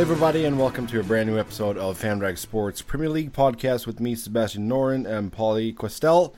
[0.00, 3.86] Hey everybody, and welcome to a brand new episode of FanRag Sports Premier League podcast
[3.86, 6.32] with me, Sebastian Noren, and Pauly Questel.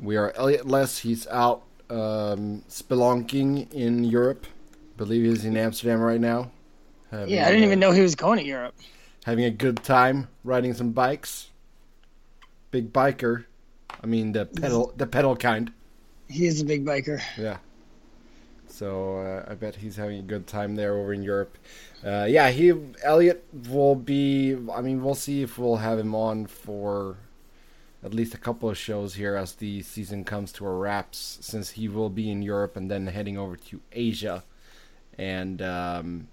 [0.00, 0.98] We are Elliot Less.
[0.98, 4.48] He's out um, spelunking in Europe.
[4.72, 6.50] I believe he's in Amsterdam right now.
[7.12, 8.74] Having yeah, I didn't even know he was going to Europe.
[9.24, 11.50] Having a good time riding some bikes.
[12.72, 13.44] Big biker.
[14.02, 15.72] I mean the pedal, the pedal kind.
[16.28, 17.22] He is a big biker.
[17.38, 17.58] Yeah.
[18.74, 21.56] So uh, I bet he's having a good time there over in Europe.
[22.04, 22.72] Uh, yeah, he
[23.04, 24.56] Elliot will be.
[24.72, 27.16] I mean, we'll see if we'll have him on for
[28.02, 31.70] at least a couple of shows here as the season comes to a wraps, since
[31.70, 34.44] he will be in Europe and then heading over to Asia,
[35.16, 36.28] and um,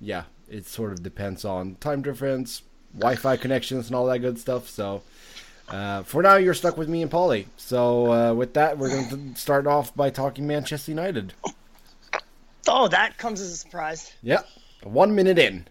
[0.00, 2.62] yeah, it sort of depends on time difference,
[2.98, 4.68] Wi-Fi connections, and all that good stuff.
[4.68, 5.02] So
[5.68, 7.46] uh, for now, you're stuck with me and Pauly.
[7.56, 11.32] So uh, with that, we're going to start off by talking Manchester United.
[12.68, 14.12] Oh, that comes as a surprise.
[14.22, 14.46] Yep,
[14.84, 15.66] one minute in,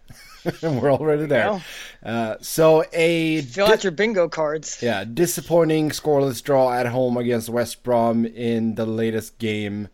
[0.62, 1.64] and we're already there.
[2.04, 4.80] Uh, so a fill di- out your bingo cards.
[4.82, 9.90] Yeah, disappointing scoreless draw at home against West Brom in the latest game.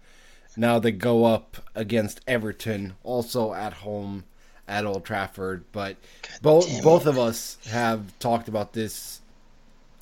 [0.57, 4.25] Now they go up against Everton, also at home
[4.67, 5.63] at Old Trafford.
[5.71, 5.95] But
[6.41, 9.18] both both of us have talked about this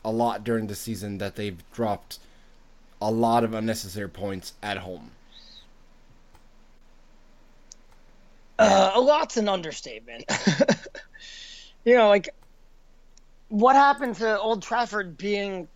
[0.04, 2.20] a lot during the season that they've dropped
[3.02, 5.12] a lot of unnecessary points at home.
[8.60, 10.24] Uh, a lot's an understatement.
[11.86, 12.30] you know, like
[13.50, 15.68] what happened to Old Trafford being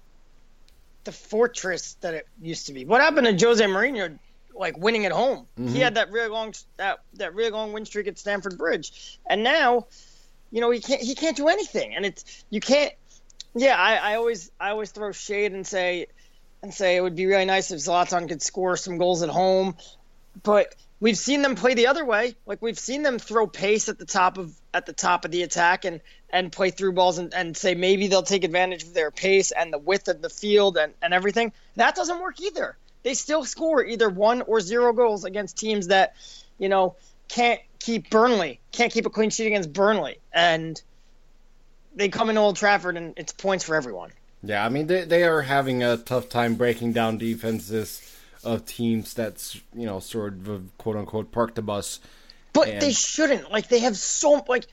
[1.03, 2.85] the fortress that it used to be?
[2.85, 4.17] What happened to Jose Mourinho
[4.53, 5.47] like winning at home?
[5.59, 5.73] Mm-hmm.
[5.73, 9.43] He had that really long that that really long win streak at Stamford Bridge, and
[9.43, 9.87] now,
[10.51, 12.93] you know, he can't he can't do anything, and it's you can't
[13.55, 16.07] yeah, I, I always I always throw shade and say
[16.61, 19.75] and say it would be really nice if Zlatan could score some goals at home,
[20.43, 22.35] but we've seen them play the other way.
[22.45, 25.43] Like we've seen them throw pace at the top of at the top of the
[25.43, 29.11] attack and and play through balls and, and say maybe they'll take advantage of their
[29.11, 31.51] pace and the width of the field and, and everything.
[31.75, 32.77] That doesn't work either.
[33.03, 36.15] They still score either one or zero goals against teams that,
[36.57, 36.95] you know,
[37.27, 40.19] can't keep Burnley, can't keep a clean sheet against Burnley.
[40.31, 40.81] And
[41.95, 44.11] they come in Old Trafford and it's points for everyone.
[44.43, 48.01] Yeah, I mean they they are having a tough time breaking down defenses
[48.43, 51.99] of teams that's you know sort of quote unquote park the bus.
[52.53, 52.81] But and...
[52.81, 53.51] they shouldn't.
[53.51, 54.65] Like they have so like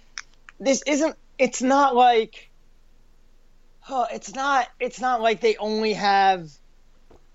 [0.59, 1.17] this isn't.
[1.39, 2.51] It's not like.
[3.89, 4.69] Uh, it's not.
[4.81, 6.51] It's not like they only have,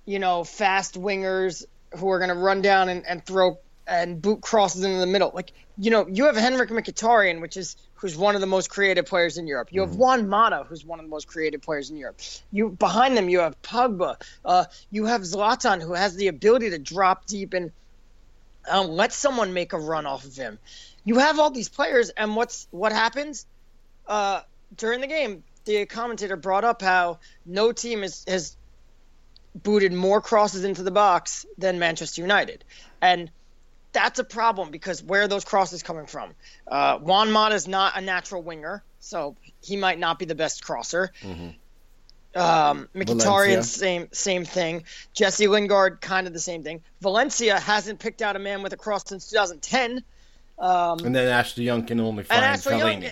[0.05, 1.65] you know, fast wingers
[1.97, 5.31] who are going to run down and, and throw and boot crosses into the middle.
[5.33, 9.05] Like you know, you have Henrik Mkhitaryan, which is who's one of the most creative
[9.05, 9.69] players in Europe.
[9.71, 9.99] You have mm-hmm.
[9.99, 12.19] Juan Mata, who's one of the most creative players in Europe.
[12.51, 14.21] You behind them, you have Pogba.
[14.43, 17.71] Uh, you have Zlatan, who has the ability to drop deep and
[18.69, 20.59] um, let someone make a run off of him.
[21.05, 23.45] You have all these players, and what's what happens
[24.05, 24.41] uh,
[24.75, 25.45] during the game?
[25.63, 28.57] The commentator brought up how no team has, has
[29.55, 32.65] booted more crosses into the box than Manchester United,
[33.01, 33.31] and
[33.93, 36.31] that's a problem because where are those crosses coming from?
[36.67, 40.63] Uh, Juan Mata is not a natural winger, so he might not be the best
[40.63, 41.11] crosser.
[41.21, 41.49] Mm-hmm.
[42.35, 44.83] Um, Mkhitaryan, same same thing.
[45.13, 46.81] Jesse Lingard, kind of the same thing.
[46.99, 50.03] Valencia hasn't picked out a man with a cross since 2010.
[50.57, 53.03] Um, and then Ashley Young can only find Fellaini.
[53.03, 53.11] Young,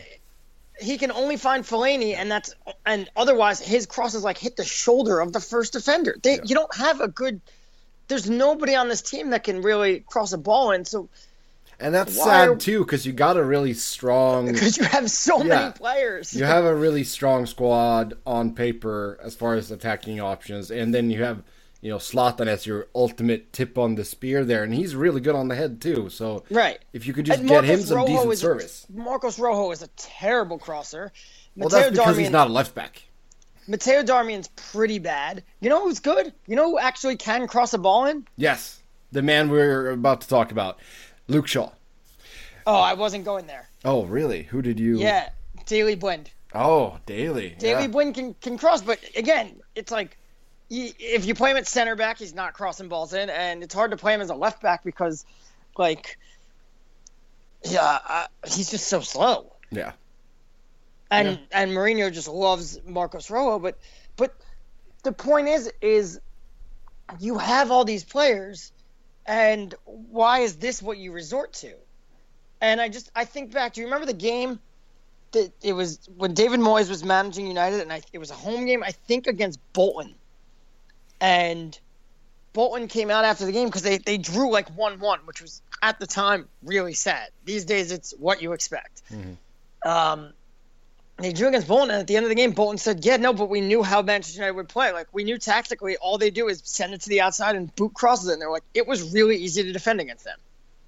[0.82, 2.56] he can only find Fellaini, and that's
[2.86, 6.18] and otherwise his crosses like hit the shoulder of the first defender.
[6.22, 6.42] They, yeah.
[6.44, 7.42] You don't have a good
[8.12, 10.84] there's nobody on this team that can really cross a ball in.
[10.84, 11.10] So,
[11.80, 15.38] and that's sad are, too because you got a really strong because you have so
[15.38, 16.34] yeah, many players.
[16.34, 21.10] you have a really strong squad on paper as far as attacking options, and then
[21.10, 21.42] you have
[21.80, 25.36] you know Zlatan as your ultimate tip on the spear there, and he's really good
[25.36, 26.10] on the head too.
[26.10, 28.86] So right, if you could just get him some Rojo decent service.
[28.94, 31.14] Marcos Rojo is a terrible crosser.
[31.56, 33.04] Well, Matteo that's because Darmian, he's not a left back.
[33.72, 35.46] Matteo Darmian's pretty bad.
[35.62, 36.34] You know who's good?
[36.46, 38.28] You know who actually can cross a ball in?
[38.36, 38.84] Yes,
[39.14, 40.78] the man we're about to talk about,
[41.30, 41.72] Luke Shaw.
[42.68, 43.70] Oh, I wasn't going there.
[43.86, 44.44] Oh, really?
[44.44, 44.98] Who did you?
[44.98, 45.30] Yeah,
[45.68, 46.30] Daley Blind.
[46.54, 47.56] Oh, Daley.
[47.60, 47.88] Daley yeah.
[47.88, 50.18] Blind can can cross, but again, it's like
[50.70, 53.92] if you play him at center back, he's not crossing balls in, and it's hard
[53.92, 55.26] to play him as a left back because,
[55.78, 56.18] like,
[57.64, 59.54] yeah, uh, he's just so slow.
[59.72, 59.94] Yeah
[61.12, 61.62] and yeah.
[61.62, 63.60] and Mourinho just loves Marcos Rojo.
[63.60, 63.78] But
[64.16, 64.34] but
[65.04, 66.20] the point is is
[67.20, 68.72] you have all these players,
[69.26, 71.74] and why is this what you resort to?
[72.62, 73.74] And I just I think back.
[73.74, 74.60] Do you remember the game?
[75.34, 78.66] That it was when David Moyes was managing United, and I, it was a home
[78.66, 78.84] game.
[78.84, 80.16] I think against Bolton,
[81.22, 81.78] and
[82.54, 85.62] Bolton came out after the game because they, they drew like 1 1, which was
[85.82, 87.30] at the time really sad.
[87.46, 89.04] These days, it's what you expect.
[89.10, 89.90] Mm-hmm.
[89.90, 90.34] Um,
[91.24, 93.34] they drew against Bolton, and at the end of the game, Bolton said, Yeah, no,
[93.34, 94.92] but we knew how Manchester United would play.
[94.92, 97.94] Like, we knew tactically all they do is send it to the outside and boot
[97.94, 98.34] crosses it.
[98.34, 100.38] And they're like, It was really easy to defend against them.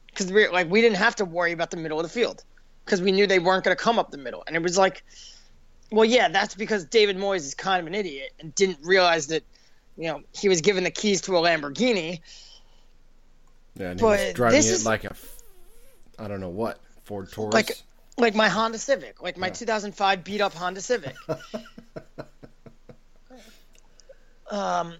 [0.07, 2.43] Because we, like, we didn't have to worry about the middle of the field
[2.85, 4.43] because we knew they weren't going to come up the middle.
[4.45, 5.03] And it was like,
[5.91, 9.43] well, yeah, that's because David Moyes is kind of an idiot and didn't realize that,
[9.97, 12.19] you know, he was given the keys to a Lamborghini.
[13.75, 15.15] Yeah, and he but was driving it is, like a,
[16.19, 17.53] I don't know what, Ford Taurus.
[17.53, 17.77] Like,
[18.17, 19.53] like my Honda Civic, like my yeah.
[19.53, 21.15] 2005 beat up Honda Civic.
[24.51, 24.95] um,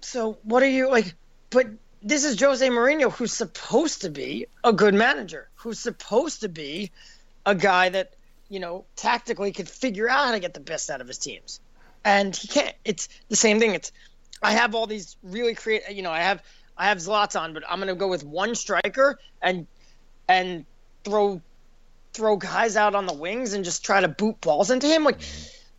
[0.00, 1.14] so what are you like?
[1.50, 1.68] But
[2.02, 6.90] this is Jose Mourinho, who's supposed to be a good manager, who's supposed to be
[7.46, 8.14] a guy that
[8.48, 11.60] you know tactically could figure out how to get the best out of his teams,
[12.04, 12.74] and he can't.
[12.84, 13.74] It's the same thing.
[13.74, 13.92] It's
[14.42, 15.92] I have all these really creative.
[15.92, 16.42] You know, I have
[16.76, 19.66] I have Zlatan, but I'm going to go with one striker and
[20.28, 20.64] and
[21.04, 21.40] throw
[22.14, 25.04] throw guys out on the wings and just try to boot balls into him.
[25.04, 25.18] Like,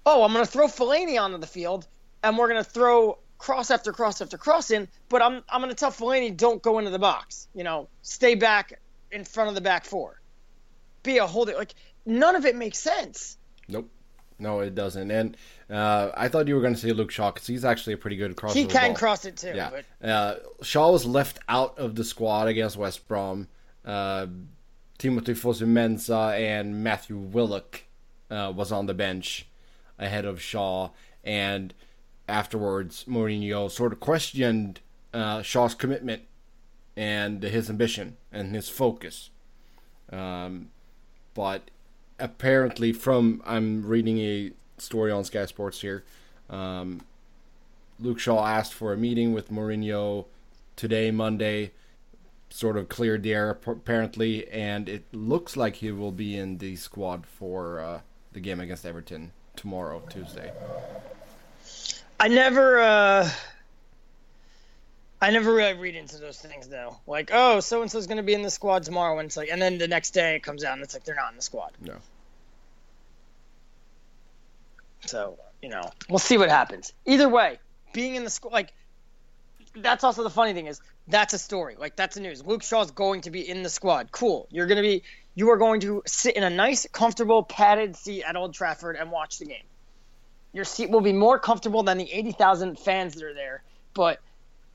[0.05, 1.87] oh, I'm going to throw Fellaini onto the field,
[2.21, 4.87] and we're going to throw cross after cross after cross in.
[5.09, 7.47] But I'm I'm going to tell Fellaini don't go into the box.
[7.55, 8.79] You know, stay back
[9.11, 10.19] in front of the back four.
[11.03, 11.53] Be a holder.
[11.55, 11.73] Like
[12.05, 13.37] none of it makes sense.
[13.67, 13.89] Nope.
[14.37, 15.09] No, it doesn't.
[15.11, 15.37] And
[15.69, 18.17] uh, I thought you were going to say Luke Shaw because he's actually a pretty
[18.17, 18.59] good crosser.
[18.59, 19.53] He can cross it too.
[19.55, 19.69] Yeah.
[19.69, 20.07] But...
[20.07, 23.47] Uh, Shaw was left out of the squad against West Brom.
[23.85, 24.27] Uh,
[24.97, 27.81] Timothy Fosu-Mensah and Matthew Willock
[28.29, 29.47] uh, was on the bench
[29.99, 30.89] ahead of Shaw,
[31.23, 31.73] and
[32.27, 34.79] afterwards Mourinho sort of questioned
[35.13, 36.23] uh, Shaw's commitment
[36.97, 39.29] and his ambition and his focus.
[40.11, 40.69] Um,
[41.33, 41.69] but
[42.19, 46.03] apparently, from I'm reading a story on Sky Sports here,
[46.49, 47.01] um,
[47.99, 50.25] Luke Shaw asked for a meeting with Mourinho
[50.75, 51.71] today, Monday
[52.55, 56.77] sort of cleared the air apparently, and it looks like he will be in the
[56.77, 57.99] squad for uh,
[58.31, 60.53] the game against Everton tomorrow, Tuesday.
[62.17, 63.29] I never, uh,
[65.21, 66.95] I never really read into those things though.
[67.05, 69.49] Like, oh, so and so's going to be in the squad tomorrow, and it's like,
[69.51, 71.41] and then the next day it comes out and it's like they're not in the
[71.41, 71.71] squad.
[71.81, 71.95] No.
[75.05, 76.93] So you know, we'll see what happens.
[77.05, 77.59] Either way,
[77.91, 78.73] being in the squad, like,
[79.75, 81.75] that's also the funny thing is that's a story.
[81.77, 82.45] Like that's the news.
[82.45, 84.11] Luke Shaw's going to be in the squad.
[84.11, 84.47] Cool.
[84.51, 85.03] You're going to be
[85.35, 89.11] you are going to sit in a nice, comfortable, padded seat at Old Trafford and
[89.11, 89.63] watch the game.
[90.53, 93.61] Your seat will be more comfortable than the 80,000 fans that are there,
[93.93, 94.21] but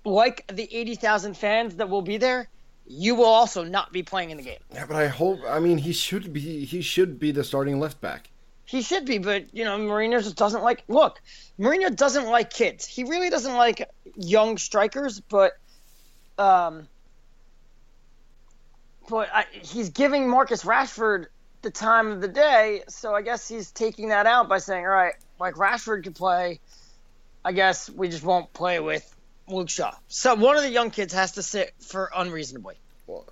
[0.04, 2.48] like the 80,000 fans that will be there,
[2.86, 4.58] you will also not be playing in the game.
[4.74, 8.00] Yeah, but I hope I mean he should be he should be the starting left
[8.00, 8.30] back.
[8.64, 11.20] He should be, but you know, Mourinho just doesn't like look,
[11.58, 12.86] Mourinho doesn't like kids.
[12.86, 15.52] He really doesn't like young strikers, but
[16.40, 16.88] um,
[19.08, 21.26] but I, he's giving Marcus Rashford
[21.62, 24.90] the time of the day, so I guess he's taking that out by saying, all
[24.90, 26.60] right, like Rashford could play.
[27.44, 29.14] I guess we just won't play with
[29.48, 29.92] Luke Shaw.
[30.08, 32.76] So one of the young kids has to sit for unreasonably.
[33.06, 33.26] Well,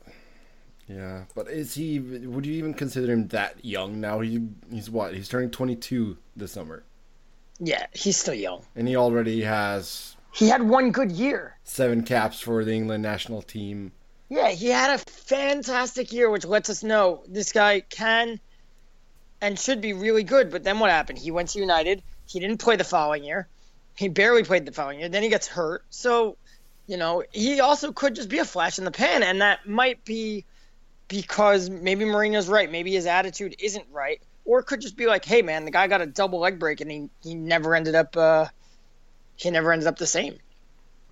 [0.87, 1.99] yeah, but is he?
[2.01, 4.21] Would you even consider him that young now?
[4.21, 5.15] He he's what?
[5.15, 6.85] He's turning twenty two this summer.
[7.59, 11.59] Yeah, he's still young, and he already has he had one good year.
[11.65, 13.91] Seven caps for the England national team.
[14.29, 18.39] Yeah, he had a fantastic year, which lets us know this guy can
[19.41, 20.53] and should be really good.
[20.53, 21.19] But then what happened?
[21.19, 22.05] He went to United.
[22.27, 23.49] He didn't play the following year.
[23.97, 25.09] He barely played the following year.
[25.09, 25.83] Then he gets hurt.
[25.91, 26.37] So,
[26.87, 30.05] you know, he also could just be a flash in the pan, and that might
[30.05, 30.45] be
[31.09, 32.71] because maybe Mourinho's right.
[32.71, 35.89] Maybe his attitude isn't right, or it could just be like, hey, man, the guy
[35.89, 38.47] got a double leg break and he he never ended up uh,
[39.39, 40.39] he never ends up the same.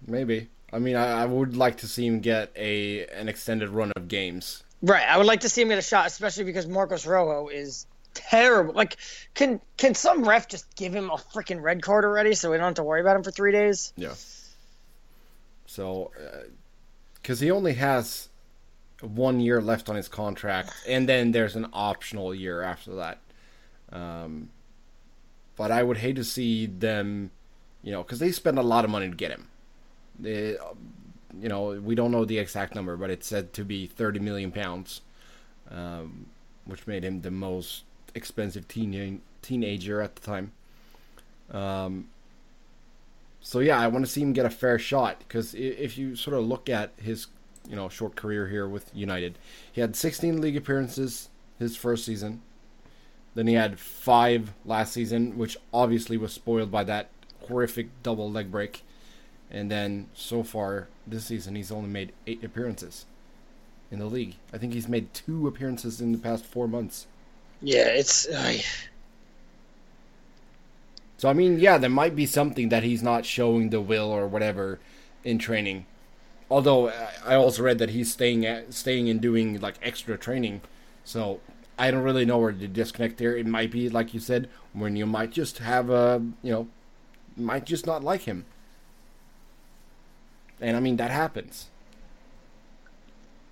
[0.06, 0.48] Maybe.
[0.72, 4.08] I mean, I, I, would like to see him get a an extended run of
[4.08, 4.64] games.
[4.82, 5.04] Right.
[5.08, 8.74] I would like to see him get a shot, especially because Marcos Rojo is terrible.
[8.74, 8.96] Like,
[9.34, 12.66] can can some ref just give him a freaking red card already, so we don't
[12.66, 13.92] have to worry about him for three days?
[13.96, 14.14] Yeah.
[15.66, 16.10] So,
[17.14, 18.28] because uh, he only has
[19.00, 23.20] one year left on his contract, and then there's an optional year after that.
[23.92, 24.50] Um,
[25.54, 27.30] but I would hate to see them
[27.86, 29.46] you know, because they spend a lot of money to get him.
[30.18, 30.56] They,
[31.40, 34.50] you know, we don't know the exact number, but it's said to be 30 million
[34.50, 35.02] pounds,
[35.70, 36.26] um,
[36.64, 40.50] which made him the most expensive teen- teenager at the time.
[41.52, 42.08] Um,
[43.40, 46.36] so yeah, I want to see him get a fair shot because if you sort
[46.36, 47.28] of look at his,
[47.68, 49.38] you know, short career here with United,
[49.70, 51.28] he had 16 league appearances
[51.60, 52.42] his first season.
[53.36, 57.10] Then he had five last season, which obviously was spoiled by that
[57.48, 58.82] horrific double leg break.
[59.50, 63.06] And then so far this season, he's only made eight appearances
[63.90, 64.36] in the league.
[64.52, 67.06] I think he's made two appearances in the past four months.
[67.60, 68.26] Yeah, it's.
[68.28, 68.58] Uh,
[71.18, 74.26] So I mean, yeah, there might be something that he's not showing the will or
[74.26, 74.78] whatever
[75.24, 75.86] in training.
[76.50, 76.90] Although
[77.24, 80.62] I- also read that he's staying at staying and doing like extra training.
[81.04, 81.40] So
[81.78, 83.36] I don't really know where to disconnect there.
[83.36, 86.68] It might be like you said, when you might just have a you know,
[87.36, 88.44] might just not like him.
[90.60, 91.66] And I mean that happens.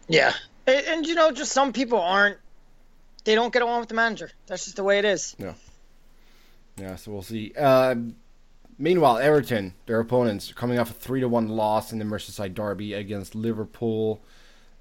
[0.08, 0.32] yeah,
[0.66, 2.38] and, and you know, just some people aren't.
[3.24, 4.30] They don't get along with the manager.
[4.46, 5.34] That's just the way it is.
[5.38, 5.54] Yeah,
[6.76, 7.52] Yeah, so we'll see.
[7.58, 7.94] Uh,
[8.78, 12.92] meanwhile, Everton, their opponents, coming off a three to one loss in the Merseyside derby
[12.92, 14.20] against Liverpool.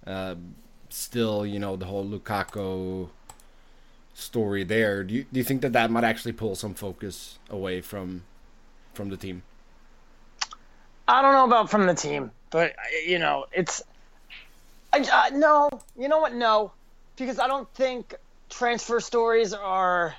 [0.06, 0.36] Uh,
[0.90, 3.10] still, you know, the whole Lukaku
[4.14, 5.04] story there.
[5.04, 8.24] Do you do you think that that might actually pull some focus away from
[8.94, 9.44] from the team?
[11.08, 13.84] I don't know about from the team, but you know, it's.
[14.94, 16.34] I, no, you know what?
[16.34, 16.72] No,
[17.18, 18.16] because I don't think
[18.50, 20.16] transfer stories are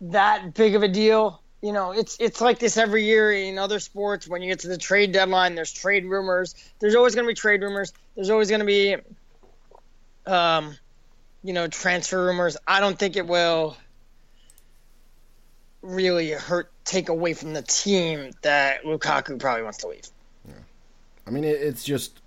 [0.00, 1.40] that big of a deal.
[1.60, 4.26] You know, it's it's like this every year in other sports.
[4.26, 6.54] When you get to the trade deadline, there's trade rumors.
[6.80, 7.92] There's always going to be trade rumors.
[8.16, 8.96] There's always going to be,
[10.26, 10.74] um,
[11.44, 12.56] you know, transfer rumors.
[12.66, 13.76] I don't think it will
[15.82, 20.08] really hurt take away from the team that Lukaku probably wants to leave.
[20.46, 20.54] Yeah.
[21.26, 22.20] I mean, it, it's just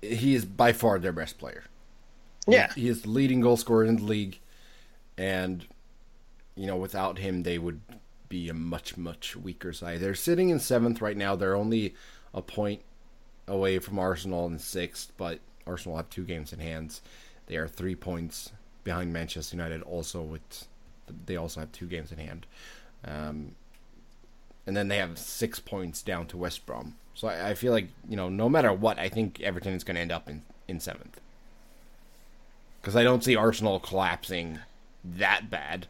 [0.00, 1.64] he is by far their best player.
[2.46, 2.72] Yeah.
[2.74, 4.40] he is the leading goal scorer in the league,
[5.16, 5.64] and
[6.56, 7.80] you know without him they would
[8.28, 10.00] be a much much weaker side.
[10.00, 11.36] They're sitting in seventh right now.
[11.36, 11.94] They're only
[12.34, 12.82] a point
[13.46, 17.00] away from Arsenal in sixth, but Arsenal have two games in hands.
[17.46, 18.52] They are three points
[18.84, 19.82] behind Manchester United.
[19.82, 20.66] Also with
[21.26, 22.46] they also have two games in hand,
[23.04, 23.54] um,
[24.66, 26.96] and then they have six points down to West Brom.
[27.14, 29.96] So I, I feel like you know no matter what, I think Everton is going
[29.96, 31.20] to end up in in seventh
[32.80, 34.58] because I don't see Arsenal collapsing
[35.04, 35.86] that bad.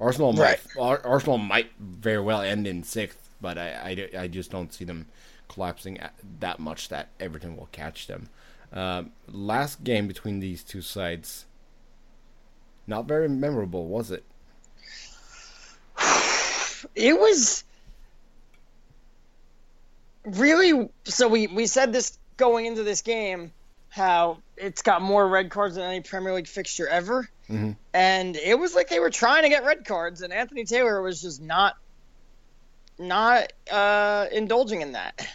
[0.00, 4.50] Arsenal might Ar- Arsenal might very well end in sixth, but I, I, I just
[4.50, 5.06] don't see them
[5.48, 5.98] collapsing
[6.40, 8.28] that much that Everton will catch them.
[8.72, 11.44] Um, last game between these two sides,
[12.90, 14.24] not very memorable, was it?
[16.94, 17.62] It was
[20.24, 23.52] really so we we said this going into this game
[23.90, 27.28] how it's got more red cards than any Premier League fixture ever.
[27.50, 27.76] Mhm.
[27.92, 31.20] And it was like they were trying to get red cards and Anthony Taylor was
[31.20, 31.76] just not
[32.98, 35.26] not uh, indulging in that.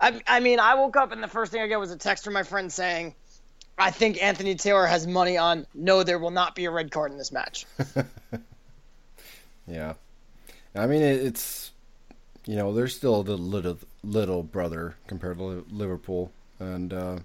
[0.00, 2.24] I, I mean, I woke up and the first thing I got was a text
[2.24, 3.14] from my friend saying,
[3.78, 7.12] I think Anthony Taylor has money on no, there will not be a red card
[7.12, 7.66] in this match.
[9.66, 9.94] Yeah,
[10.74, 11.72] I mean it, it's
[12.46, 17.18] you know they're still the little little brother compared to Liverpool, and uh,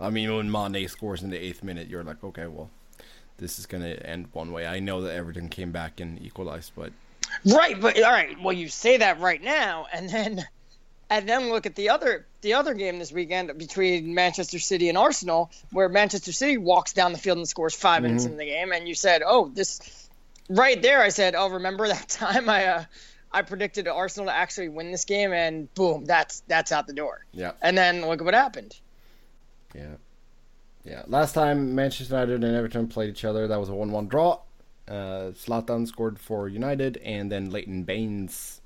[0.00, 2.70] I mean when Mane scores in the eighth minute, you're like, okay, well,
[3.38, 4.66] this is gonna end one way.
[4.66, 6.92] I know that Everton came back and equalized, but
[7.44, 8.40] Right, but all right.
[8.42, 10.44] Well, you say that right now, and then
[11.08, 14.96] and then look at the other the other game this weekend between Manchester City and
[14.96, 18.72] Arsenal, where Manchester City walks down the field and scores 5 minutes in the game,
[18.72, 20.08] and you said, "Oh, this."
[20.48, 22.84] Right there, I said, "Oh, remember that time I uh,
[23.32, 27.24] I predicted Arsenal to actually win this game, and boom, that's that's out the door."
[27.32, 28.76] yeah, And then look at what happened.
[29.74, 29.94] yeah,
[30.84, 31.02] yeah.
[31.06, 34.40] Last time Manchester United and Everton played each other, that was a one-one draw.
[34.88, 38.60] Uh, Zlatan scored for United, and then Leighton Baines.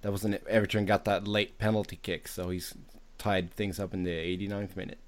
[0.00, 2.74] That was an Everton got that late penalty kick, so he's
[3.22, 4.98] tied things up in the 89th minute.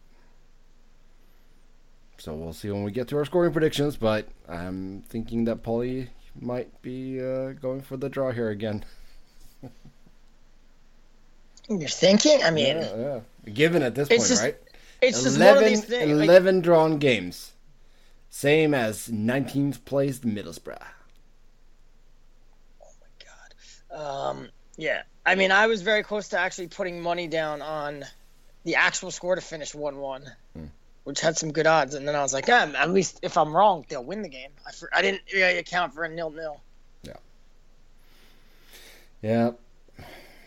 [2.19, 6.09] So we'll see when we get to our scoring predictions, but I'm thinking that Pauly
[6.41, 8.85] might be uh, going for the draw here again.
[11.69, 12.41] You're thinking?
[12.45, 13.53] I mean, Yeah, yeah.
[13.53, 14.57] Given at this point, just- right?
[15.03, 16.29] it's just one of 11, these things.
[16.29, 17.51] like- drawn games.
[18.31, 20.79] Same as 19th placed Middlesbrough.
[22.81, 24.31] Oh my god.
[24.31, 28.05] Um, yeah, I mean, I was very close to actually putting money down on
[28.65, 30.67] the actual score to finish one-one, hmm.
[31.05, 31.95] which had some good odds.
[31.95, 34.51] And then I was like, at least if I'm wrong, they'll win the game.
[34.67, 36.61] I, I didn't really account for a nil-nil.
[37.03, 37.13] Yeah.
[39.23, 39.51] Yeah.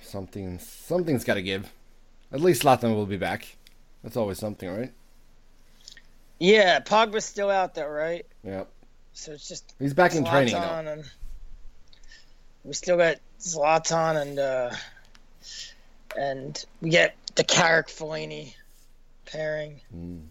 [0.02, 1.70] Something something's got to give.
[2.32, 3.56] At least Zlatan will be back.
[4.04, 4.94] That's always something, right?
[6.40, 8.26] Yeah, Pogba's still out there, right?
[8.44, 8.66] Yeah.
[9.14, 10.60] So it's just He's back in training though.
[10.60, 11.04] And
[12.68, 14.72] we still got Zlatan and uh,
[16.18, 18.54] and we get the Carrick Fellaini
[19.26, 19.80] pairing.
[19.96, 20.26] Mm.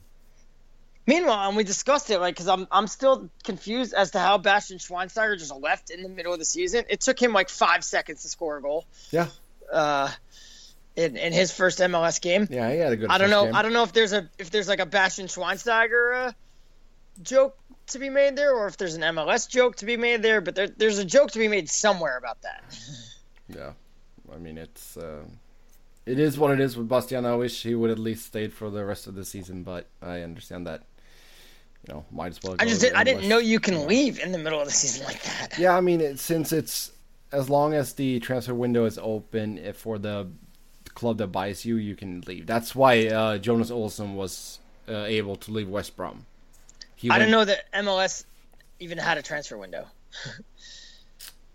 [1.07, 4.79] Meanwhile, and we discussed it, like, because I'm I'm still confused as to how Bastian
[4.79, 6.85] Schweinsteiger just left in the middle of the season.
[6.89, 8.85] It took him like five seconds to score a goal.
[9.11, 9.29] Yeah.
[9.73, 10.11] uh,
[10.97, 12.49] in, in his first MLS game.
[12.51, 13.11] Yeah, he had a good.
[13.11, 13.45] I don't know.
[13.45, 13.55] game.
[13.55, 16.33] I don't know if there's a if there's like a Bastian Schweinsteiger uh,
[17.23, 17.57] joke
[17.89, 20.41] to be made there, or if there's an MLS joke to be made there.
[20.41, 22.63] But there, there's a joke to be made somewhere about that.
[23.49, 23.75] Yeah,
[24.35, 25.23] I mean it's uh,
[26.05, 27.25] it is what it is with Bastian.
[27.25, 30.23] I wish he would at least stayed for the rest of the season, but I
[30.23, 30.83] understand that.
[31.87, 32.57] You know, might as well.
[32.59, 35.07] I just did, I didn't know you can leave in the middle of the season
[35.07, 35.57] like that.
[35.57, 36.91] Yeah, I mean, it, since it's
[37.31, 40.29] as long as the transfer window is open if for the
[40.95, 42.47] club that buys you, you can leave.
[42.47, 46.27] That's why uh, Jonas Olsson was uh, able to leave West Brom.
[46.97, 48.25] He I went- didn't know that MLS
[48.81, 49.87] even had a transfer window.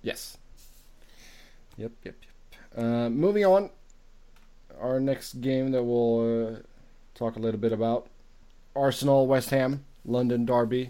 [0.03, 0.35] Yes.
[1.77, 2.83] Yep, yep, yep.
[2.83, 3.69] Uh, moving on,
[4.79, 6.59] our next game that we'll uh,
[7.13, 8.07] talk a little bit about:
[8.75, 10.89] Arsenal, West Ham, London derby.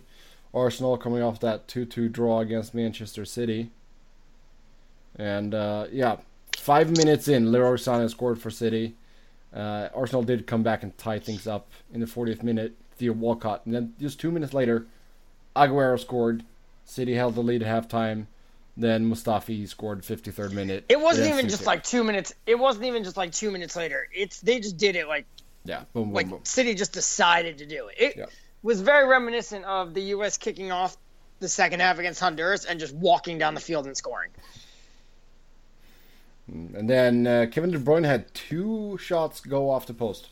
[0.54, 3.72] Arsenal coming off that two-two draw against Manchester City.
[5.18, 6.18] And uh, yeah,
[6.58, 8.96] five minutes in, Leroy Sané scored for City.
[9.54, 12.76] Uh, Arsenal did come back and tie things up in the 40th minute.
[12.96, 14.86] Theo Walcott, and then just two minutes later,
[15.56, 16.44] Aguero scored.
[16.86, 18.26] City held the lead at halftime.
[18.78, 20.86] Then Mustafi scored 53rd minute.
[20.90, 22.34] It wasn't even just like two minutes.
[22.46, 24.08] It wasn't even just like two minutes later.
[24.14, 25.26] It's they just did it like
[25.66, 26.40] yeah, boom, boom, like boom.
[26.44, 27.96] City just decided to do it.
[28.00, 28.26] It Yeah.
[28.64, 30.38] was very reminiscent of the U.S.
[30.38, 30.98] kicking off
[31.40, 34.32] the second half against Honduras and just walking down the field and scoring.
[36.48, 40.30] And then uh, Kevin De Bruyne had two shots go off the post.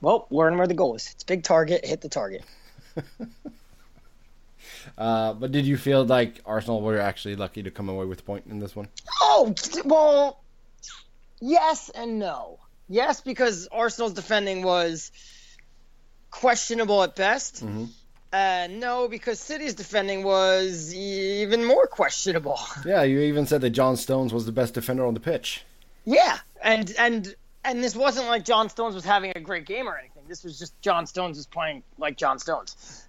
[0.00, 1.10] Well, learn where the goal is.
[1.12, 2.44] It's big target, hit the target.
[4.96, 8.22] Uh, but did you feel like Arsenal were actually lucky to come away with a
[8.22, 8.88] point in this one?
[9.20, 10.40] Oh well,
[11.40, 12.58] yes and no.
[12.88, 15.12] Yes, because Arsenal's defending was
[16.30, 17.64] questionable at best.
[17.64, 17.88] Mhm.
[18.32, 22.58] And no, because City's defending was even more questionable.
[22.84, 25.64] Yeah, you even said that John Stones was the best defender on the pitch.
[26.04, 27.34] Yeah, and and
[27.64, 30.22] and this wasn't like John Stones was having a great game or anything.
[30.28, 33.06] This was just John Stones was playing like John Stones,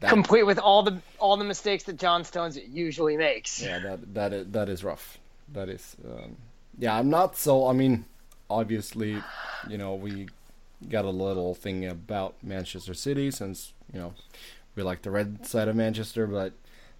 [0.00, 3.60] That, complete with all the all the mistakes that John Stones usually makes.
[3.60, 5.18] yeah, that that is, that is rough.
[5.52, 6.36] That is, um,
[6.78, 6.96] yeah.
[6.96, 7.66] I'm not so.
[7.66, 8.04] I mean,
[8.48, 9.20] obviously,
[9.68, 10.28] you know, we
[10.88, 14.14] got a little thing about Manchester City since you know
[14.76, 16.52] we like the red side of Manchester, but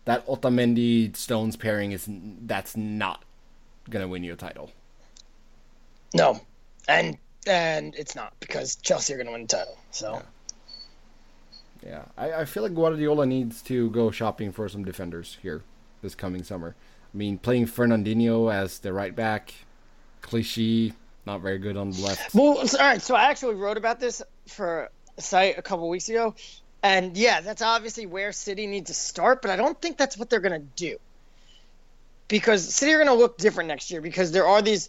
[0.06, 3.22] that Otamendi Stones pairing is that's not
[3.88, 4.72] gonna win you a title.
[6.14, 6.40] No,
[6.88, 9.78] and and it's not because Chelsea are going to win the title.
[9.90, 10.22] So
[11.84, 15.62] Yeah, I, I feel like Guardiola needs to go shopping for some defenders here
[16.02, 16.74] this coming summer.
[17.12, 19.54] I mean, playing Fernandinho as the right back,
[20.20, 20.92] Clichy,
[21.26, 22.34] not very good on the left.
[22.34, 23.00] well, all right.
[23.00, 26.34] So I actually wrote about this for a site a couple weeks ago,
[26.82, 29.42] and yeah, that's obviously where City needs to start.
[29.42, 30.98] But I don't think that's what they're going to do
[32.28, 34.88] because City are going to look different next year because there are these.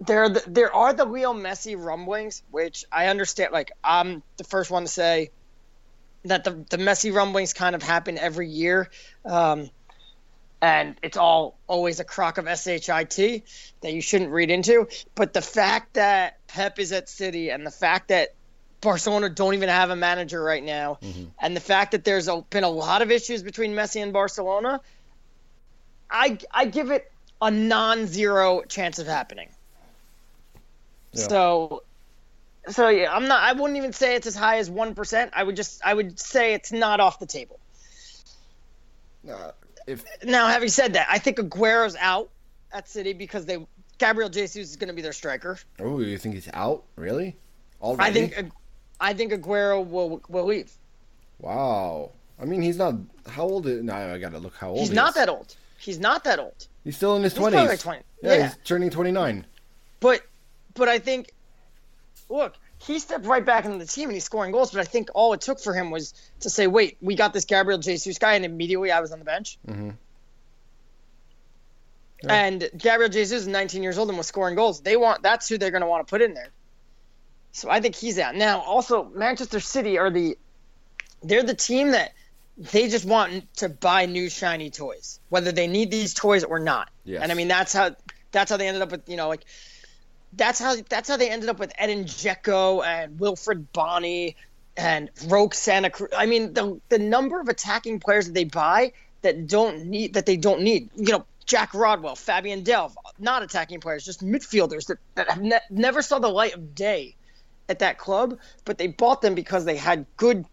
[0.00, 3.52] There, are the, there are the real Messi rumblings, which I understand.
[3.52, 5.30] Like I'm the first one to say
[6.24, 8.90] that the the Messi rumblings kind of happen every year,
[9.24, 9.70] um,
[10.60, 13.44] and it's all always a crock of shit
[13.80, 14.88] that you shouldn't read into.
[15.14, 18.34] But the fact that Pep is at City and the fact that
[18.80, 20.98] Barcelona don't even have a manager right now,
[21.40, 24.80] and the fact that there's a, been a lot of issues between Messi and Barcelona,
[26.10, 29.48] I I give it a non-zero chance of happening.
[31.12, 31.28] Yeah.
[31.28, 31.82] So,
[32.68, 33.42] so yeah, I'm not.
[33.42, 35.32] I wouldn't even say it's as high as one percent.
[35.34, 37.58] I would just I would say it's not off the table.
[39.28, 39.50] Uh,
[39.86, 42.28] if Now, having said that, I think Aguero's out
[42.72, 43.64] at City because they
[43.98, 45.58] Gabriel Jesus is going to be their striker.
[45.80, 46.84] oh, you think he's out?
[46.96, 47.36] Really?
[47.80, 48.02] Already?
[48.02, 48.52] I think
[49.00, 50.72] I think Aguero will will leave.
[51.40, 52.10] Wow.
[52.40, 52.94] I mean, he's not.
[53.28, 53.82] How old is?
[53.82, 54.80] No, I gotta look how old.
[54.80, 55.14] He's he not is.
[55.14, 55.54] that old.
[55.78, 56.66] He's not that old.
[56.84, 57.84] He's still in his twenties.
[57.84, 58.42] like Yeah, Yeah.
[58.48, 59.46] he's turning twenty nine.
[60.00, 60.22] But
[60.76, 61.32] but I think
[62.28, 64.72] look, he stepped right back into the team and he's scoring goals.
[64.72, 67.44] But I think all it took for him was to say, "Wait, we got this
[67.44, 69.58] Gabriel Jesus guy," and immediately I was on the bench.
[69.66, 69.90] Mm-hmm.
[72.28, 74.80] And Gabriel Jesus is 19 years old and was scoring goals.
[74.80, 76.48] They want that's who they're going to want to put in there.
[77.52, 78.34] So I think he's out.
[78.34, 80.36] Now, also Manchester City are the
[81.22, 82.12] they're the team that
[82.58, 86.90] they just want to buy new shiny toys, whether they need these toys or not.
[87.04, 87.22] Yes.
[87.22, 87.96] And I mean that's how
[88.32, 89.44] that's how they ended up with you know like
[90.32, 94.36] that's how that's how they ended up with Edin Dzeko and Wilfried Bony
[94.76, 96.10] and Roque Santa Cruz.
[96.16, 100.26] I mean the the number of attacking players that they buy that don't need that
[100.26, 100.90] they don't need.
[100.96, 105.60] You know Jack Rodwell, Fabian Delph, not attacking players, just midfielders that, that have ne-
[105.70, 107.14] never saw the light of day
[107.68, 110.44] at that club, but they bought them because they had good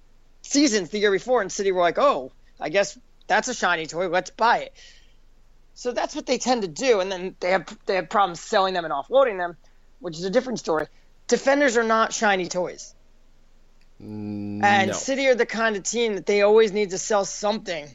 [0.44, 4.08] seasons the year before, and City were like, oh, I guess that's a shiny toy,
[4.08, 4.74] let's buy it.
[5.76, 8.74] So that's what they tend to do, and then they have they have problems selling
[8.74, 9.58] them and offloading them,
[10.00, 10.88] which is a different story.
[11.28, 12.96] Defenders are not shiny toys,
[14.02, 14.96] Mm, and.
[14.96, 17.88] City are the kind of team that they always need to sell something.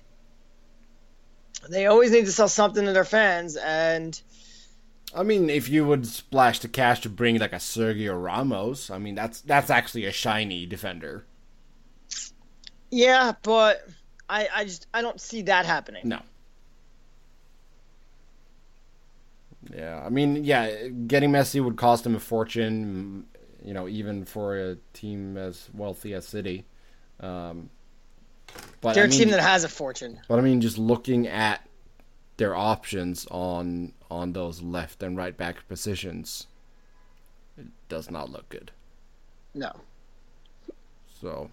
[1.70, 4.20] They always need to sell something to their fans, and
[5.14, 8.98] I mean, if you would splash the cash to bring like a Sergio Ramos, I
[8.98, 11.26] mean that's that's actually a shiny defender.
[12.90, 13.86] yeah, but
[14.28, 16.08] I I just I don't see that happening.
[16.08, 16.20] No.
[19.74, 23.26] Yeah, I mean, yeah, getting Messi would cost him a fortune.
[23.64, 26.64] You know, even for a team as wealthy as City.
[27.20, 27.70] Um,
[28.80, 30.20] but They're I a mean, team that has a fortune.
[30.28, 31.66] But I mean, just looking at
[32.36, 36.46] their options on on those left and right back positions,
[37.58, 38.70] it does not look good.
[39.54, 39.72] No.
[41.20, 41.50] So,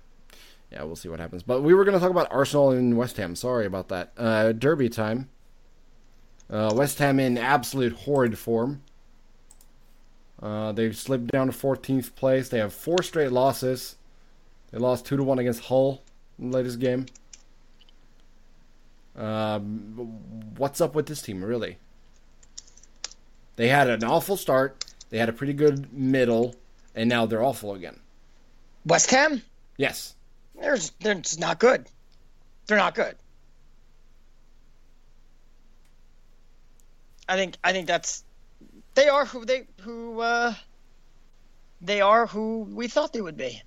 [0.71, 1.41] yeah, we'll see what happens.
[1.41, 3.35] But we were going to talk about Arsenal and West Ham.
[3.35, 4.13] Sorry about that.
[4.15, 5.29] Uh, derby time.
[6.49, 8.81] Uh, West Ham in absolute horrid form.
[10.41, 12.49] Uh, they've slipped down to 14th place.
[12.49, 13.95] They have four straight losses.
[14.71, 16.01] They lost two to one against Hull
[16.37, 17.05] in the latest game.
[19.15, 21.77] Um, what's up with this team, really?
[23.55, 24.83] They had an awful start.
[25.09, 26.55] They had a pretty good middle,
[26.93, 27.99] and now they're awful again.
[28.85, 29.41] West Ham,
[29.77, 30.15] Yes.
[30.59, 31.87] they're they're just not good.
[32.67, 33.15] They're not good.
[37.27, 38.23] I think I think that's
[38.93, 40.53] they are who they who uh
[41.81, 43.61] they are who we thought they would be.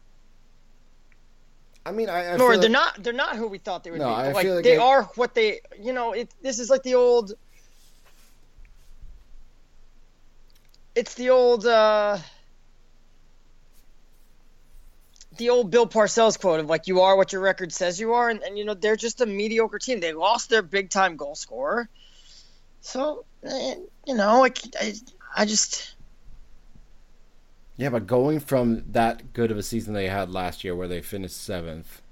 [1.84, 4.00] I mean, I, I or they're like- not they're not who we thought they would
[4.00, 4.12] No, be.
[4.14, 6.82] I like, feel like they they- are what they you know, it this is like
[6.82, 7.32] the old
[10.94, 12.18] it's the old uh
[15.36, 18.28] the old Bill Parcells quote of like you are what your record says you are
[18.28, 20.00] and, and you know they're just a mediocre team.
[20.00, 21.88] They lost their big time goal scorer.
[22.80, 24.94] So you know, like I,
[25.36, 25.94] I just
[27.76, 31.00] Yeah, but going from that good of a season they had last year, where they
[31.00, 32.02] finished seventh,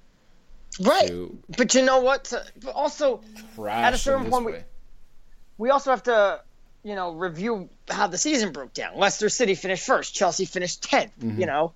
[0.80, 1.08] right.
[1.08, 2.32] to But you know what?
[2.62, 3.20] But also
[3.68, 4.64] At a certain point, we- way.
[5.58, 6.40] we also have to,
[6.84, 8.96] you know, review how the season broke down.
[8.96, 11.40] Leicester City finished first, Chelsea finished 10th, You mm-hmm.
[11.40, 11.72] know,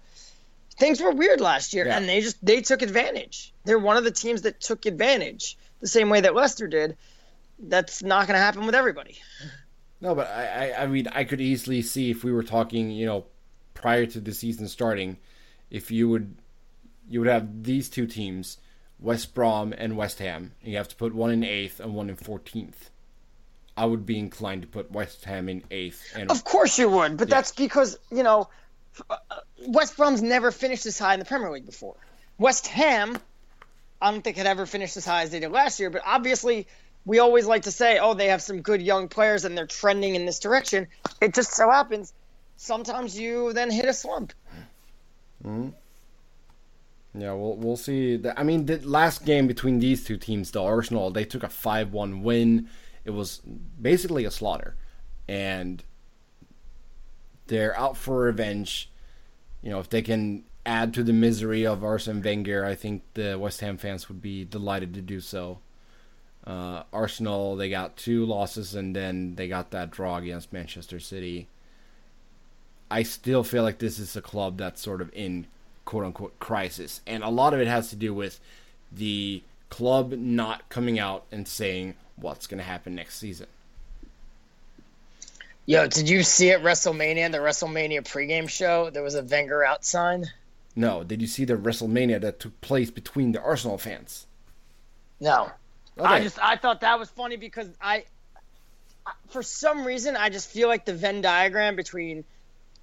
[0.79, 1.97] things were weird last year, Yeah.
[1.97, 3.53] and they just they took advantage.
[3.65, 6.97] They're one of the teams that took advantage the same way that Leicester did.
[7.63, 9.19] That's not going to happen with everybody.
[10.01, 13.05] No, but I, I, I mean, I could easily see if we were talking, you
[13.07, 13.27] know,
[13.75, 15.19] prior to the season starting,
[15.71, 16.35] if you would,
[17.09, 18.57] you would have these two teams,
[18.99, 20.53] West Brom and West Ham.
[20.63, 22.91] And you have to put one in eighth and one in fourteenth.
[23.77, 27.17] I would be inclined to put West Ham in eighth and Of course you would,
[27.17, 27.37] but Yeah.
[27.37, 28.49] that's because you know
[29.09, 29.17] uh,
[29.67, 31.97] West Brom's never finished this high in the Premier League before.
[32.39, 33.17] West Ham,
[34.01, 36.67] I don't think had ever finished as high as they did last year, but obviously
[37.05, 40.15] we always like to say, oh, they have some good young players and they're trending
[40.15, 40.87] in this direction.
[41.21, 42.13] It just so happens
[42.61, 44.33] sometimes you then hit a slump.
[45.43, 45.71] hmm
[47.15, 48.17] Yeah, we'll we'll see.
[48.17, 51.49] The- I mean, the last game between these two teams, the Arsenal, they took a
[51.49, 52.69] five-one win.
[53.05, 53.41] It was
[53.81, 54.77] basically a slaughter,
[55.27, 55.83] and
[57.47, 58.91] they're out for revenge.
[59.63, 63.39] You know, if they can add to the misery of Arsene Wenger, I think the
[63.39, 65.61] West Ham fans would be delighted to do so.
[66.47, 71.49] Uh, Arsenal, they got two losses, and then they got that draw against Manchester City.
[72.91, 75.47] I still feel like this is a club that's sort of in
[75.85, 77.01] quote unquote crisis.
[77.07, 78.41] And a lot of it has to do with
[78.91, 83.47] the club not coming out and saying what's going to happen next season.
[85.67, 89.85] Yo, did you see at WrestleMania, the WrestleMania pregame show, there was a Wenger out
[89.85, 90.27] sign?
[90.75, 94.27] No, did you see the WrestleMania that took place between the Arsenal fans?
[95.21, 95.51] No.
[96.05, 98.05] I just I thought that was funny because I,
[99.07, 102.25] I- for some reason I just feel like the Venn diagram between